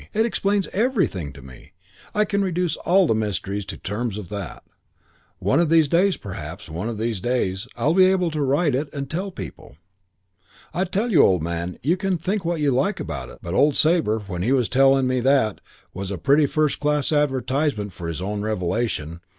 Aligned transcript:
It 0.15 0.25
explains 0.25 0.67
everything 0.69 1.31
to 1.33 1.43
me. 1.43 1.73
I 2.15 2.25
can 2.25 2.41
reduce 2.43 2.75
all 2.75 3.05
the 3.05 3.13
mysteries 3.13 3.65
to 3.65 3.77
terms 3.77 4.17
of 4.17 4.29
that. 4.29 4.63
One 5.37 5.59
of 5.59 5.69
these 5.69 5.87
days, 5.87 6.17
perhaps 6.17 6.69
one 6.69 6.89
of 6.89 6.97
these 6.97 7.21
days, 7.21 7.67
I'll 7.75 7.93
be 7.93 8.05
able 8.05 8.31
to 8.31 8.41
write 8.41 8.73
it 8.73 8.91
and 8.93 9.07
tell 9.11 9.29
people.' 9.29 9.77
"I 10.73 10.85
tell 10.85 11.11
you, 11.11 11.21
old 11.21 11.43
man, 11.43 11.77
you 11.83 11.97
can 11.97 12.17
think 12.17 12.43
what 12.43 12.61
you 12.61 12.71
like 12.71 12.99
about 12.99 13.29
it, 13.29 13.37
but 13.43 13.53
old 13.53 13.75
Sabre, 13.75 14.17
when 14.25 14.41
he 14.41 14.51
was 14.51 14.69
telling 14.69 15.05
me 15.05 15.19
that, 15.19 15.61
was 15.93 16.09
a 16.09 16.17
pretty 16.17 16.47
first 16.47 16.79
class 16.79 17.11
advertisement 17.11 17.93
for 17.93 18.07
his 18.07 18.23
own 18.23 18.41
revelation. 18.41 19.21